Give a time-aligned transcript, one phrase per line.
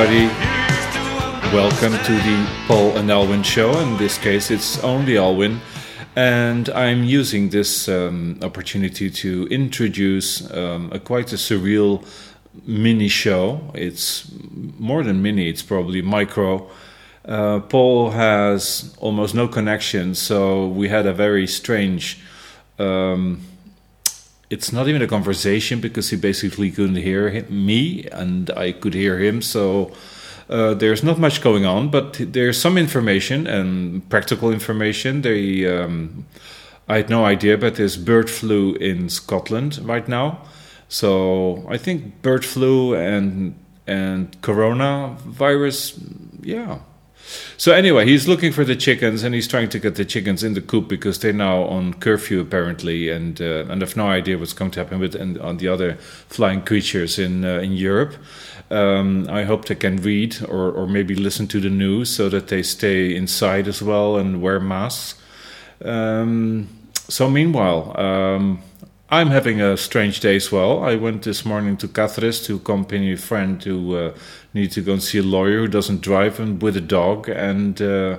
[0.00, 1.54] everybody.
[1.54, 3.70] Welcome to the Paul and Alwyn show.
[3.80, 5.60] In this case, it's only Alwyn.
[6.16, 12.02] And I'm using this um, opportunity to introduce um, a quite a surreal
[12.66, 13.60] mini show.
[13.74, 14.30] It's
[14.78, 16.70] more than mini, it's probably micro.
[17.26, 22.20] Uh, Paul has almost no connection, so we had a very strange.
[22.78, 23.42] Um,
[24.50, 28.94] it's not even a conversation because he basically couldn't hear him, me and I could
[28.94, 29.40] hear him.
[29.40, 29.92] So
[30.48, 35.22] uh, there's not much going on, but there's some information and practical information.
[35.22, 36.26] They, um,
[36.88, 40.42] I had no idea, but there's bird flu in Scotland right now.
[40.88, 43.54] So I think bird flu and
[43.86, 45.98] and coronavirus,
[46.42, 46.78] yeah,
[47.56, 50.54] so anyway, he's looking for the chickens, and he's trying to get the chickens in
[50.54, 54.52] the coop because they're now on curfew apparently, and uh, and have no idea what's
[54.52, 55.94] going to happen with and on the other
[56.28, 58.14] flying creatures in uh, in Europe.
[58.70, 62.48] Um, I hope they can read or or maybe listen to the news so that
[62.48, 65.20] they stay inside as well and wear masks.
[65.84, 66.68] Um,
[67.08, 67.98] so meanwhile.
[68.00, 68.62] Um,
[69.12, 70.84] I'm having a strange day as well.
[70.84, 74.14] I went this morning to Cáceres to accompany a friend who uh,
[74.54, 77.28] needed to go and see a lawyer who doesn't drive and with a dog.
[77.28, 78.18] And uh,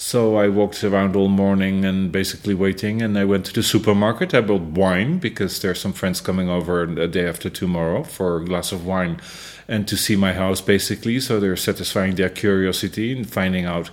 [0.00, 3.02] so I walked around all morning and basically waiting.
[3.02, 4.32] And I went to the supermarket.
[4.32, 8.38] I bought wine because there are some friends coming over the day after tomorrow for
[8.38, 9.20] a glass of wine
[9.68, 11.20] and to see my house basically.
[11.20, 13.88] So they're satisfying their curiosity and finding out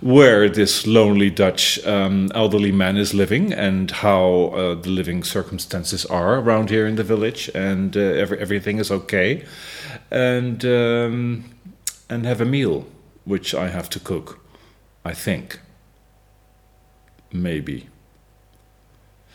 [0.00, 6.06] where this lonely Dutch um, elderly man is living and how uh, the living circumstances
[6.06, 9.44] are around here in the village, and uh, every, everything is okay,
[10.08, 11.44] and um,
[12.08, 12.86] and have a meal
[13.24, 14.38] which I have to cook.
[15.08, 15.60] I think.
[17.32, 17.88] Maybe.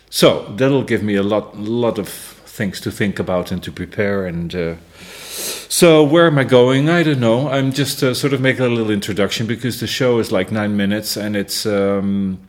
[0.10, 4.28] So that'll give me a lot, lot of things to think about and to prepare
[4.28, 4.54] and.
[4.54, 4.76] Uh,
[5.70, 6.88] so where am I going?
[6.90, 7.50] I don't know.
[7.50, 10.78] I'm just uh, sort of making a little introduction because the show is like nine
[10.78, 12.40] minutes and it's um,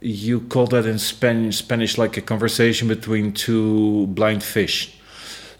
[0.00, 4.96] you call that in Spanish, Spanish like a conversation between two blind fish.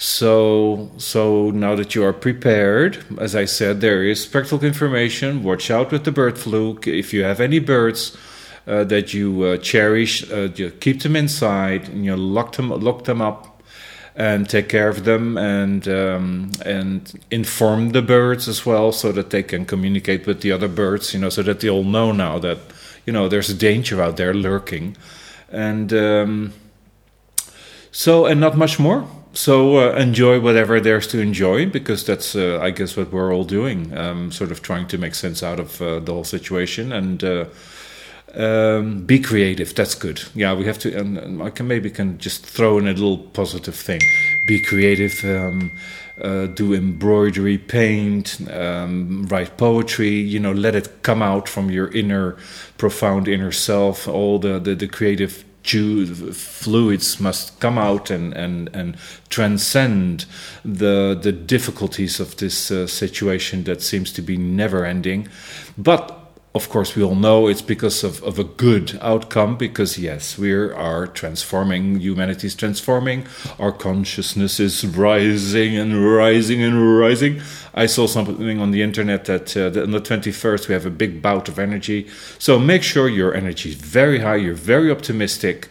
[0.03, 5.45] So so now that you are prepared, as I said, there is spectral information.
[5.45, 6.77] Watch out with the bird flu.
[6.85, 8.17] If you have any birds.
[8.65, 13.03] Uh, that you uh, cherish, uh, you keep them inside, and you lock them, lock
[13.03, 13.61] them up
[14.15, 19.31] and take care of them and um, and inform the birds as well so that
[19.31, 22.39] they can communicate with the other birds you know so that they all know now
[22.39, 22.59] that
[23.05, 24.97] you know there's a danger out there lurking
[25.51, 26.53] and um,
[27.91, 32.59] so and not much more so uh, enjoy whatever there's to enjoy because that's uh,
[32.61, 35.81] i guess what we're all doing um, sort of trying to make sense out of
[35.81, 37.45] uh, the whole situation and uh,
[38.35, 39.75] um, be creative.
[39.75, 40.23] That's good.
[40.35, 40.99] Yeah, we have to.
[40.99, 44.01] And I can maybe can just throw in a little positive thing.
[44.47, 45.13] Be creative.
[45.25, 45.71] Um,
[46.21, 50.11] uh, do embroidery, paint, um, write poetry.
[50.11, 52.37] You know, let it come out from your inner,
[52.79, 54.09] profound inner self.
[54.09, 58.97] All the the, the creative fluids must come out and, and, and
[59.29, 60.27] transcend
[60.65, 65.29] the the difficulties of this uh, situation that seems to be never ending.
[65.79, 66.22] But
[66.55, 70.53] of course, we all know it's because of, of a good outcome, because yes, we
[70.53, 73.27] are transforming, humanity is transforming,
[73.59, 77.41] our consciousness is rising and rising and rising.
[77.73, 81.23] I saw something on the internet that, uh, on the 21st we have a big
[81.23, 82.09] bout of energy.
[82.39, 85.71] So make sure your energy is very high, you're very optimistic.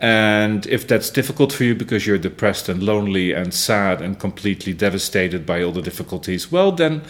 [0.00, 4.72] And if that's difficult for you because you're depressed and lonely and sad and completely
[4.72, 7.02] devastated by all the difficulties, well, then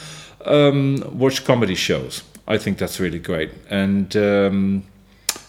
[0.45, 3.51] um, watch comedy shows I think that's really great.
[3.69, 4.85] And um,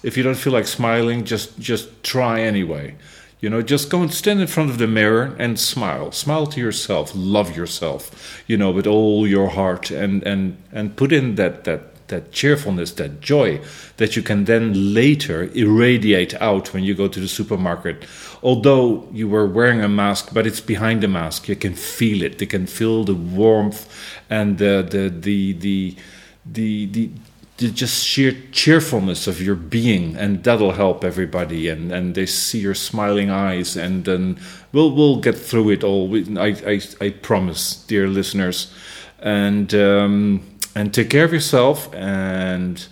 [0.03, 2.95] if you don't feel like smiling, just just try anyway.
[3.39, 6.11] You know, just go and stand in front of the mirror and smile.
[6.11, 7.11] Smile to yourself.
[7.13, 8.43] Love yourself.
[8.47, 12.91] You know, with all your heart, and and and put in that that that cheerfulness,
[12.93, 13.59] that joy
[13.97, 18.05] that you can then later irradiate out when you go to the supermarket.
[18.41, 22.39] Although you were wearing a mask, but it's behind the mask, you can feel it.
[22.39, 23.87] You can feel the warmth
[24.29, 25.95] and the the the the
[26.53, 27.11] the the
[27.57, 31.69] the just sheer cheerfulness of your being, and that'll help everybody.
[31.69, 34.39] And, and they see your smiling eyes, and then
[34.71, 36.15] we'll we'll get through it all.
[36.39, 38.71] I I, I promise, dear listeners,
[39.19, 40.41] and um,
[40.75, 42.87] and take care of yourself, and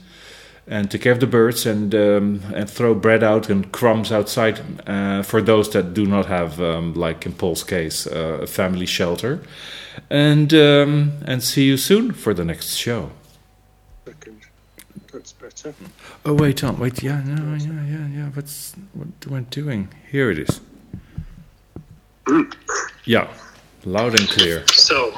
[0.68, 4.60] and take care of the birds, and um, and throw bread out and crumbs outside
[4.88, 8.88] uh, for those that do not have, um, like in Paul's case, uh, a family
[8.88, 9.42] shelter.
[10.10, 13.12] And um, and see you soon for the next show
[15.12, 15.74] that's better.
[16.26, 18.30] Oh wait, on, wait, yeah, no, yeah, yeah, yeah.
[18.30, 19.90] What's what am I doing?
[20.12, 20.62] Here it is.
[23.08, 23.32] Yeah,
[23.86, 24.66] loud and clear.
[24.70, 25.14] So,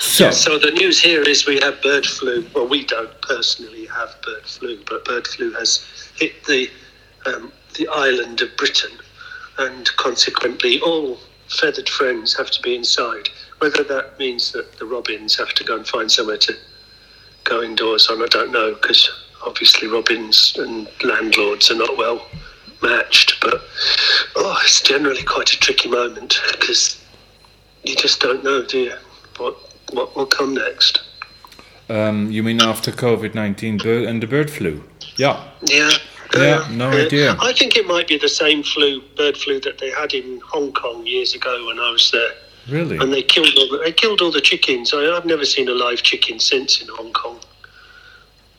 [0.00, 2.46] So, Yeah, so the news here is we have bird flu.
[2.54, 6.70] Well, we don't personally have bird flu, but bird flu has hit the
[7.24, 8.92] um, the island of Britain,
[9.58, 11.18] and consequently, all
[11.48, 13.30] feathered friends have to be inside.
[13.60, 16.54] Whether that means that the robins have to go and find somewhere to
[17.46, 19.08] go indoors on, I don't know, because
[19.46, 22.26] obviously robins and landlords are not well
[22.82, 23.40] matched.
[23.40, 23.62] But
[24.36, 27.02] oh, it's generally quite a tricky moment because
[27.84, 28.94] you just don't know, do you?
[29.38, 29.56] What
[29.92, 31.00] what will come next?
[31.88, 34.82] um, you mean after COVID 19 bir- and the bird flu?
[35.16, 35.42] Yeah.
[35.64, 35.90] Yeah.
[36.34, 37.36] Yeah, Uh, no uh, idea.
[37.38, 40.72] I think it might be the same flu, bird flu that they had in Hong
[40.72, 42.32] Kong years ago when I was there,
[42.68, 42.96] Really?
[42.98, 44.92] and they killed all the, they killed all the chickens.
[44.92, 47.38] I, I've never seen a live chicken since in Hong Kong.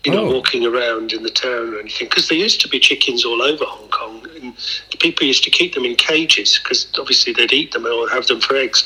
[0.05, 0.31] You know, Oh.
[0.33, 3.65] walking around in the town or anything, because there used to be chickens all over
[3.65, 4.53] Hong Kong, and
[4.99, 8.39] people used to keep them in cages because obviously they'd eat them or have them
[8.39, 8.83] for eggs.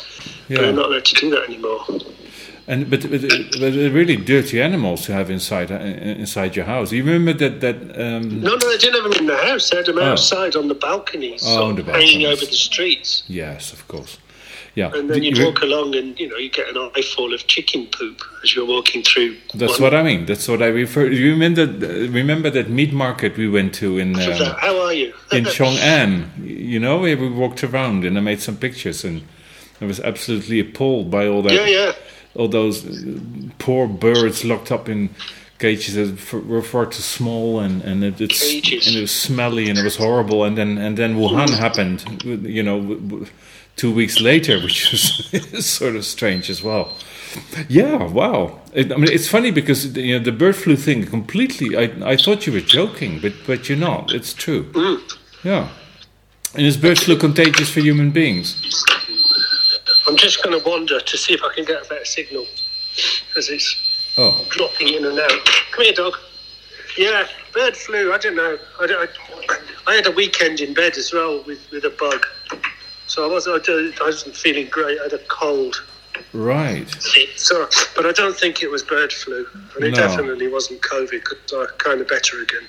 [0.48, 0.62] But Yeah.
[0.62, 1.86] they're not allowed to do that anymore.
[2.68, 6.92] And but, but, but they're really dirty animals to have inside uh, inside your house.
[6.92, 9.70] You remember that that um, No, no, they didn't have them in the house.
[9.70, 10.12] They had them Oh.
[10.14, 13.24] outside on the balconies, Oh, on the hanging over the streets.
[13.28, 14.18] yes, of course,
[14.76, 14.92] yeah.
[14.96, 17.88] And then You- you'd walk along and, you know, you get an eyeful of chicken
[17.88, 19.36] poop as you're walking through.
[19.54, 20.26] That's one what I mean.
[20.26, 21.08] That's what I refer.
[21.10, 21.66] You remember
[22.22, 24.56] remember that meat market we went to in um.
[24.60, 25.14] How are you?
[25.32, 26.26] in Chong'an?
[26.44, 29.22] You know, where we walked around and I made some pictures and
[29.82, 31.54] I was absolutely appalled by all that.
[31.54, 31.92] yeah, yeah.
[32.36, 33.20] all those uh,
[33.60, 35.10] poor birds locked up in
[35.60, 39.84] cages that were far too small and and it, and it was smelly and it
[39.84, 41.98] was horrible and then and then Wuhan happened
[42.58, 42.78] you know
[43.82, 46.86] two weeks later which was sort of strange as well
[47.70, 51.70] yeah wow it, I mean it's funny because you know the bird flu thing completely
[51.84, 55.00] I I thought you were joking but but you're not it's true mm.
[55.44, 55.70] yeah
[56.56, 58.46] and is bird flu contagious for human beings
[60.08, 62.46] I'm just going to wander to see if I can get a better signal
[63.30, 63.76] because it's
[64.18, 65.46] oh dropping in and out.
[65.72, 66.18] Come here, dog.
[66.98, 68.12] Yeah, bird flu.
[68.12, 68.58] I don't know.
[68.82, 69.10] I, don't-
[69.48, 69.58] I,
[69.88, 72.26] I had a weekend in bed as well with, with a bug.
[73.12, 74.98] So I wasn't, I I wasn't feeling great.
[75.00, 75.76] I had a cold.
[76.34, 76.88] right
[77.36, 79.98] So, but I don't think it was bird flu, and it No.
[80.08, 82.66] definitely wasn't COVID because I'm kind of better again.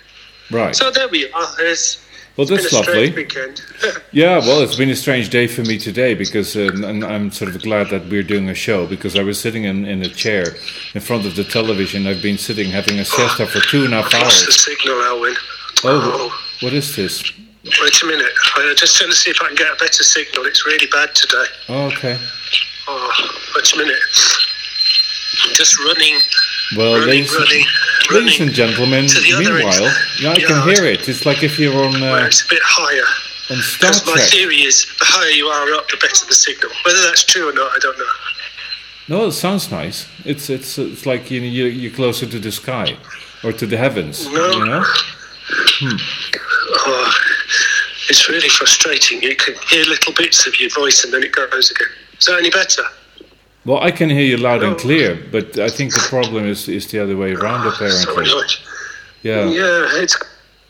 [0.51, 1.51] right So there we are.
[1.61, 2.05] It's,
[2.37, 3.63] well that's lovely weekend.
[4.23, 7.55] Yeah, well, it's been a strange day for me today because um, and I'm sort
[7.55, 10.45] of glad that we're doing a show because I was sitting in, in a chair
[10.97, 12.07] in front of the television.
[12.11, 14.65] I've been sitting having a siesta for two and a half Lost the hours.
[14.69, 15.37] signal, Alwyn.
[15.85, 16.31] Oh,
[16.63, 17.23] what is this?
[17.81, 18.33] Wait a minute.
[18.57, 20.45] I'm just trying to see if I can get a better signal.
[20.47, 21.45] It's really bad today.
[21.69, 22.19] Oh, okay.
[22.87, 23.99] Oh, wait a minute.
[25.45, 26.19] I'm just running,
[26.77, 27.65] Well, running, ladies, running,
[28.11, 29.83] ladies and gentlemen, to the other meanwhile,
[30.21, 30.47] yeah, I Yeah.
[30.47, 31.09] can hear it.
[31.09, 33.07] It's like if you're on uh, it's a bit higher.
[33.57, 36.71] on Star Because my theory is the higher you are up, the better the signal.
[36.85, 38.05] Whether that's true or not, I don't know.
[39.09, 40.07] No, it sounds nice.
[40.25, 42.97] It's it's it's like you know, you you're closer to the sky
[43.43, 44.27] or to the heavens.
[44.31, 44.51] No.
[44.53, 44.85] You know.
[46.85, 47.15] Oh,
[48.13, 49.23] it's really frustrating.
[49.23, 51.89] You can hear little bits of your voice and then it goes again.
[52.19, 52.83] Is that any better?
[53.65, 54.79] Well, I can hear you loud and Oh.
[54.87, 58.25] clear, but I think the problem is is the other way around So apparently.
[58.25, 58.53] annoyed.
[59.23, 59.45] Yeah.
[59.61, 60.17] Yeah, it's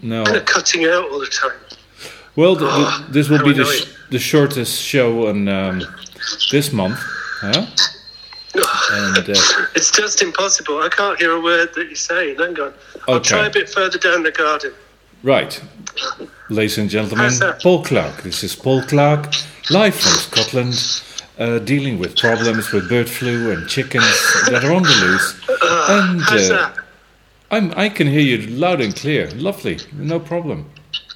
[0.01, 0.25] No.
[0.25, 1.59] kind of cutting out all the time.
[2.37, 5.77] Well, th th this will how be the, sh- the shortest show on um,
[6.55, 6.99] this month.
[7.45, 7.67] Huh?
[9.01, 9.35] And uh,
[9.79, 10.77] It's just impossible.
[10.89, 12.35] I can't hear a word that you're saying.
[12.43, 12.73] Hang on.
[13.09, 14.73] I'll try a bit further down the garden.
[15.23, 15.63] Right,
[16.49, 17.63] ladies and gentlemen, that?
[17.63, 18.23] Paul Clark.
[18.23, 19.33] This is Paul Clark,
[19.71, 21.03] live from Scotland,
[21.39, 24.05] uh, dealing with problems with bird flu and chickens
[24.51, 25.41] that are on the loose.
[25.89, 26.73] And uh.
[27.51, 29.31] I'm, I can hear you loud and clear.
[29.33, 30.71] Lovely, no problem.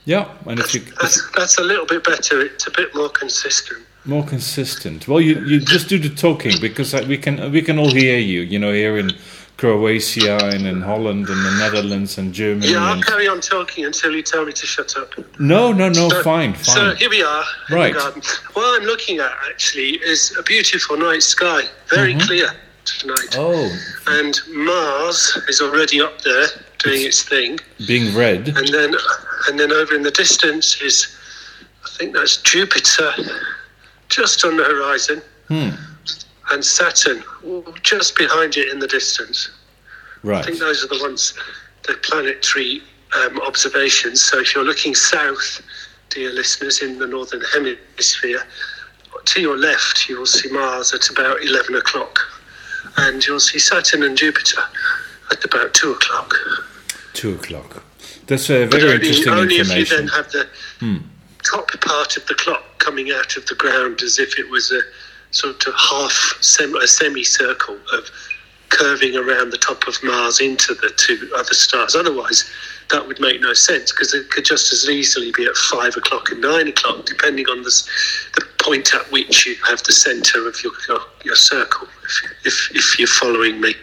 [0.05, 2.41] Yeah, and if you if That's, that's a little bit better.
[2.41, 3.85] It's a bit more consistent.
[4.05, 5.09] more consistent.
[5.09, 8.43] Well, you, you just do the talking because we can we can all hear you.
[8.43, 9.13] You know, here in
[9.57, 12.73] Croatia and in Holland and the Netherlands and Germany.
[12.73, 15.15] Yeah, I'll carry on talking until you tell me to shut up.
[15.41, 17.95] no, no, no, So- fine, So here we are Right.
[17.95, 22.49] What I'm looking at actually is a beautiful night sky, very clear
[22.85, 23.31] tonight.
[23.31, 23.41] Mm-hmm.
[23.41, 26.47] oh, And Mars is already up there
[26.79, 27.59] doing its thing.
[27.87, 28.49] being red.
[28.49, 28.95] And then
[29.49, 31.17] and then over in the distance is
[31.85, 33.13] I think that's Jupiter
[34.11, 35.23] just on the horizon.
[35.49, 35.71] Hmm.
[36.51, 37.23] And Saturn
[37.83, 39.51] just behind it in the distance.
[40.23, 40.39] Right.
[40.39, 41.35] I think those are the ones,
[41.87, 42.83] the planetary
[43.17, 44.25] um, observations.
[44.25, 45.61] So if you're looking south,
[46.11, 48.43] dear listeners, in the northern hemisphere,
[49.25, 52.19] to your left, you will see Mars at about 11 o'clock.
[52.99, 54.63] And you'll see Saturn and Jupiter
[55.31, 56.35] at about 2 o'clock.
[57.13, 57.83] Two o'clock.
[58.27, 60.09] That's But very only, interesting only if you then.
[60.09, 60.15] Hmm.
[60.15, 60.49] have the
[61.43, 64.81] top part of the clock coming out of the ground as if it was a
[65.37, 68.11] sort of half sem- a semicircle of
[68.71, 71.95] curving around the top of Mars into the two other stars.
[71.95, 72.51] Otherwise,
[72.91, 76.31] that would make no sense because it could just as easily be at five o'clock
[76.31, 77.89] and nine o'clock, depending on the,
[78.37, 81.87] the point at which you have the centre of your, your, your circle.
[82.05, 83.75] If, if, if you're following me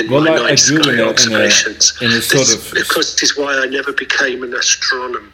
[0.00, 2.72] in Well, my I- night sky in a- in a- observations, in a sort this,
[2.72, 5.30] of- of course, is why I never became an astronomer.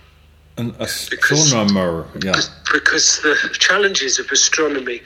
[0.58, 2.34] An astronomer, yeah.
[2.72, 5.00] because the challenges of astronomy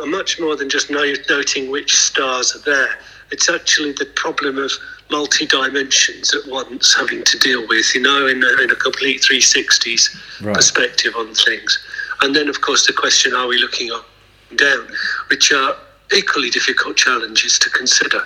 [0.00, 2.98] are much more than just noting which stars are there.
[3.30, 4.72] It's actually the problem of
[5.10, 9.22] multi dimensions at once having to deal with, you know, in a, in a complete
[9.22, 10.54] 360s Right.
[10.54, 11.78] perspective on things.
[12.22, 14.04] And then, of course, the question are we looking up
[14.50, 14.88] and down,
[15.28, 15.76] which are
[16.14, 18.22] equally difficult challenges to consider.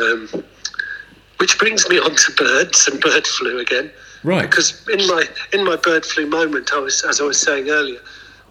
[0.00, 0.28] Um,
[1.38, 3.90] which brings me on to birds and bird flu again.
[4.22, 4.48] Right.
[4.48, 8.00] Because in my in my bird flu moment, I was as I was saying earlier,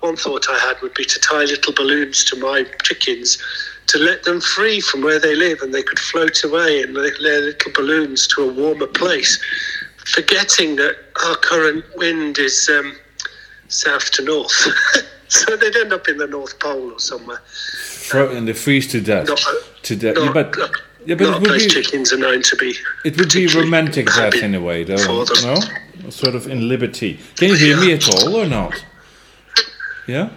[0.04, 3.42] one thought I had would be to tie little balloons to my chickens
[3.88, 7.18] to let them free from where they live and they could float away and their
[7.18, 9.42] little balloons to a warmer place,
[10.06, 12.96] forgetting that our current wind is um,
[13.70, 14.68] south to north.
[15.30, 17.42] so they'd end up in the North Pole or somewhere.
[18.04, 19.28] Fro- and they freeze to death.
[19.28, 19.42] Not,
[19.84, 20.16] to death.
[20.16, 20.72] not, yeah, but not,
[21.06, 22.76] yeah, but it would be chickens are known to be.
[23.06, 24.98] it would be romantic death in a way, though.
[24.98, 25.60] for them.
[26.04, 27.20] No, sort of in liberty.
[27.36, 28.84] Can you hear me at all or not?
[30.08, 30.30] Yeah.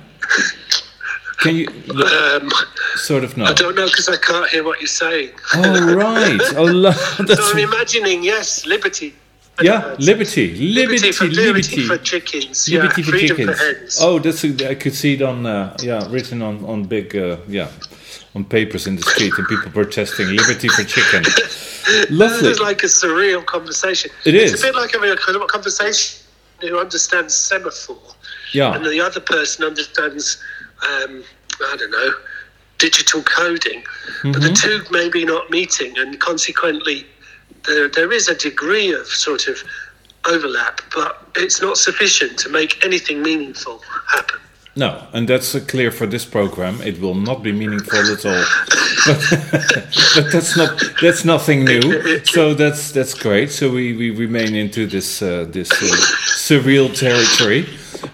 [1.39, 2.51] Can you Um,
[2.97, 3.45] sort of no?
[3.45, 5.31] I don't know because I can't hear what you're saying.
[5.55, 6.41] Oh right.
[6.57, 9.15] Oh, lo- So I'm imagining, yes, liberty.
[9.63, 9.95] yeah.
[9.99, 11.43] Liberty, liberty, Liberty for, liberty.
[11.47, 12.69] liberty for chickens.
[12.69, 13.99] Liberty yeah, for chickens.
[13.99, 14.05] for.
[14.05, 17.69] Oh, that's I could see it on uh, yeah written on on big uh, yeah
[18.35, 21.23] on papers in the street and people protesting liberty for chicken.
[22.11, 22.43] Lovely.
[22.49, 24.11] This is like a surreal conversation.
[24.25, 24.61] It it's is.
[24.63, 26.23] a bit like having a kind of conversation
[26.61, 27.99] who understands semaphore,
[28.75, 30.39] and the other person understands,
[30.83, 31.25] um,
[31.61, 32.11] I don't know,
[32.79, 33.83] digital coding.
[34.23, 34.55] But the Mm-hmm.
[34.55, 37.07] two maybe not meeting, and consequently,
[37.67, 39.63] there, there is a degree of sort of
[40.29, 44.41] overlap, but it's not sufficient to make anything meaningful happen.
[44.79, 46.83] No, and that's uh, clear for this program.
[46.83, 48.45] It will not be meaningful at all.
[49.07, 49.25] But,
[50.15, 52.23] but that's not that's nothing new.
[52.27, 53.51] So that's that's great.
[53.51, 55.87] So we, we remain into this uh, this uh,
[56.27, 57.65] surreal territory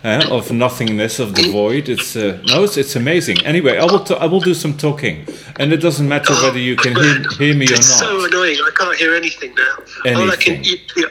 [0.05, 1.89] uh, of nothingness of the void.
[1.89, 3.45] It's uh, no, it's, it's amazing.
[3.45, 5.27] Anyway, I will t- I will do some talking,
[5.59, 8.57] and it doesn't matter whether you can hear, hear me or It's so annoying.
[8.65, 9.77] I can't hear anything now.
[10.17, 10.65] All I can Anything.
[10.65, 11.07] eat, yeah,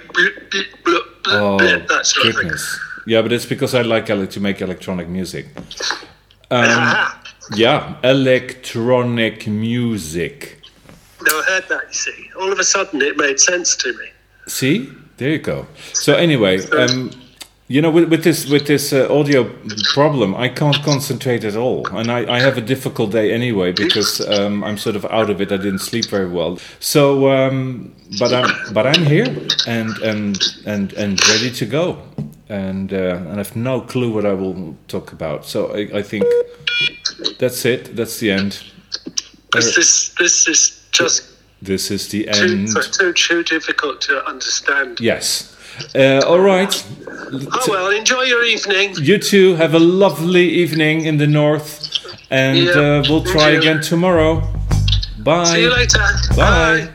[1.28, 2.80] Oh that sort goodness!
[3.08, 5.48] Yeah, but it's because I like ele- to make electronic music.
[6.52, 7.22] Um, Ah,
[7.56, 10.58] yeah, electronic music.
[11.22, 12.30] never heard that, you see.
[12.40, 14.06] All of a sudden, it made sense to me.
[14.48, 15.68] See, there you go.
[15.94, 17.12] So anyway, um,
[17.72, 19.50] you know, with, with this with this uh, audio
[19.94, 24.20] problem, I can't concentrate at all, and I, I have a difficult day anyway because
[24.28, 25.52] um, I'm sort of out of it.
[25.52, 26.60] I didn't sleep very well.
[26.80, 29.28] So, um, but I'm but I'm here
[29.68, 31.98] and and and and ready to go,
[32.50, 35.46] and uh, and I have no clue what I will talk about.
[35.46, 36.26] So I, I think
[37.40, 37.96] that's it.
[37.96, 38.64] That's the end.
[39.54, 41.24] This, this, this is just
[41.62, 42.68] This is the too, end.
[42.94, 45.00] too, too difficult to understand.
[45.00, 45.56] Yes.
[45.96, 46.74] Uh, all right.
[47.34, 48.96] Oh, well, enjoy your evening.
[48.98, 51.90] You too have a lovely evening in the north,
[52.30, 54.42] and Yeah, uh, we'll try again tomorrow.
[55.20, 55.46] Bye.
[55.46, 56.06] See you later.
[56.36, 56.78] Bye.
[56.80, 56.94] hear